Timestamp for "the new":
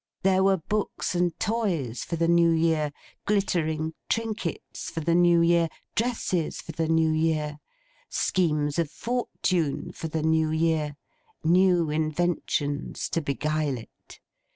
2.15-2.49, 4.99-5.41, 6.71-7.11, 10.07-10.49